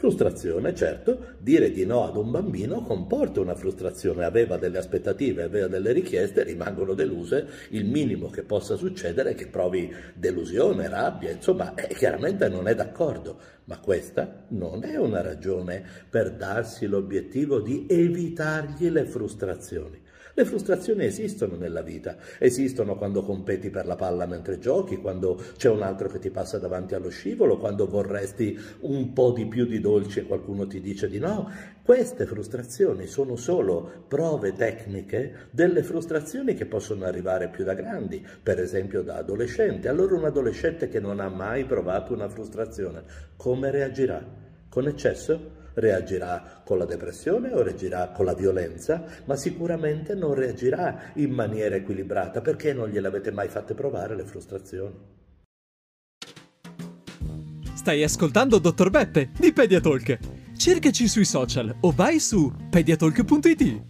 Frustrazione, 0.00 0.74
certo, 0.74 1.34
dire 1.40 1.70
di 1.70 1.84
no 1.84 2.06
ad 2.06 2.16
un 2.16 2.30
bambino 2.30 2.80
comporta 2.80 3.40
una 3.40 3.54
frustrazione, 3.54 4.24
aveva 4.24 4.56
delle 4.56 4.78
aspettative, 4.78 5.42
aveva 5.42 5.66
delle 5.66 5.92
richieste, 5.92 6.42
rimangono 6.42 6.94
deluse, 6.94 7.46
il 7.72 7.84
minimo 7.84 8.30
che 8.30 8.42
possa 8.42 8.76
succedere 8.76 9.32
è 9.32 9.34
che 9.34 9.48
provi 9.48 9.94
delusione, 10.14 10.88
rabbia, 10.88 11.30
insomma, 11.30 11.74
eh, 11.74 11.92
chiaramente 11.92 12.48
non 12.48 12.66
è 12.66 12.74
d'accordo, 12.74 13.38
ma 13.64 13.78
questa 13.78 14.46
non 14.48 14.84
è 14.84 14.96
una 14.96 15.20
ragione 15.20 15.84
per 16.08 16.32
darsi 16.32 16.86
l'obiettivo 16.86 17.60
di 17.60 17.84
evitargli 17.86 18.88
le 18.88 19.04
frustrazioni. 19.04 20.00
Le 20.40 20.46
frustrazioni 20.46 21.04
esistono 21.04 21.56
nella 21.56 21.82
vita, 21.82 22.16
esistono 22.38 22.96
quando 22.96 23.22
competi 23.22 23.68
per 23.68 23.84
la 23.84 23.94
palla 23.94 24.24
mentre 24.24 24.58
giochi, 24.58 24.96
quando 24.96 25.38
c'è 25.58 25.68
un 25.68 25.82
altro 25.82 26.08
che 26.08 26.18
ti 26.18 26.30
passa 26.30 26.58
davanti 26.58 26.94
allo 26.94 27.10
scivolo, 27.10 27.58
quando 27.58 27.86
vorresti 27.86 28.58
un 28.80 29.12
po' 29.12 29.32
di 29.32 29.44
più 29.44 29.66
di 29.66 29.80
dolce 29.80 30.20
e 30.20 30.24
qualcuno 30.24 30.66
ti 30.66 30.80
dice 30.80 31.10
di 31.10 31.18
no. 31.18 31.50
Queste 31.82 32.24
frustrazioni 32.24 33.06
sono 33.06 33.36
solo 33.36 34.06
prove 34.08 34.54
tecniche 34.54 35.48
delle 35.50 35.82
frustrazioni 35.82 36.54
che 36.54 36.64
possono 36.64 37.04
arrivare 37.04 37.50
più 37.50 37.62
da 37.62 37.74
grandi, 37.74 38.26
per 38.42 38.60
esempio 38.60 39.02
da 39.02 39.16
adolescente. 39.16 39.88
Allora 39.88 40.14
un 40.14 40.24
adolescente 40.24 40.88
che 40.88 41.00
non 41.00 41.20
ha 41.20 41.28
mai 41.28 41.66
provato 41.66 42.14
una 42.14 42.30
frustrazione, 42.30 43.02
come 43.36 43.70
reagirà? 43.70 44.24
Con 44.70 44.88
eccesso? 44.88 45.59
Reagirà 45.74 46.62
con 46.64 46.78
la 46.78 46.84
depressione 46.84 47.52
o 47.52 47.62
reagirà 47.62 48.08
con 48.08 48.24
la 48.24 48.34
violenza, 48.34 49.04
ma 49.24 49.36
sicuramente 49.36 50.14
non 50.14 50.34
reagirà 50.34 51.12
in 51.14 51.30
maniera 51.30 51.76
equilibrata 51.76 52.40
perché 52.40 52.72
non 52.72 52.88
gliel'avete 52.88 53.30
mai 53.30 53.48
fatte 53.48 53.74
provare 53.74 54.16
le 54.16 54.24
frustrazioni. 54.24 55.18
Stai 57.74 58.02
ascoltando 58.02 58.58
Dottor 58.58 58.90
Beppe 58.90 59.30
di 59.38 59.52
Pediatalk. 59.52 60.18
Cercaci 60.56 61.08
sui 61.08 61.24
social 61.24 61.74
o 61.80 61.90
vai 61.92 62.20
su 62.20 62.52
pediatalk.it. 62.68 63.89